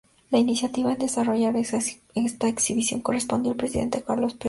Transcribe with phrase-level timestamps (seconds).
[0.31, 4.39] La iniciativa de desarrollar esta exhibición correspondió al expresidente Carlos Pellegrini.